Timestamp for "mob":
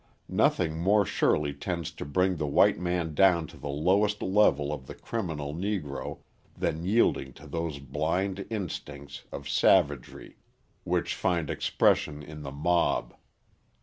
12.51-13.15